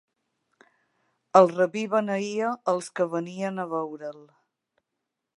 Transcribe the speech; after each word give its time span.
El 1.41 1.49
rabí 1.57 1.83
beneïa 1.91 2.47
als 2.73 2.89
que 2.99 3.07
venien 3.11 3.65
a 3.65 3.67
veure'l. 3.75 4.19